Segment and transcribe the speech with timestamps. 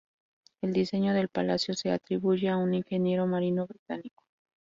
[0.63, 4.23] El diseño del palacio se atribuye a un ingeniero marino británico.